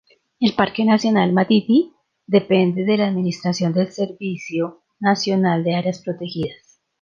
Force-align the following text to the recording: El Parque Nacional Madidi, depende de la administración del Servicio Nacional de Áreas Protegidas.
El 0.39 0.55
Parque 0.55 0.83
Nacional 0.83 1.31
Madidi, 1.31 1.93
depende 2.25 2.85
de 2.85 2.97
la 2.97 3.07
administración 3.09 3.71
del 3.71 3.91
Servicio 3.91 4.81
Nacional 4.99 5.63
de 5.63 5.75
Áreas 5.75 6.01
Protegidas. 6.01 6.79